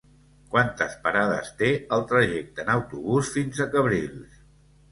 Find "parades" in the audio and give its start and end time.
1.03-1.51